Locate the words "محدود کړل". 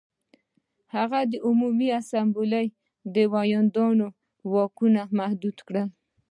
5.17-5.87